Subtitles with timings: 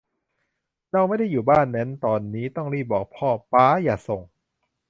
[0.91, 4.21] เราไม่ได้อยู่บ้านนั้นตอนนี้ ต้องรีบบอกพ่อ ป๊าอย่าส่ง